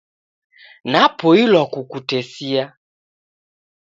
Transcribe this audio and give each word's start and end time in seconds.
Napoilwa 0.91 1.65
kukutesia. 1.65 2.73